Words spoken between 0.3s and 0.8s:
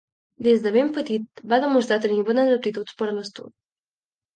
Des de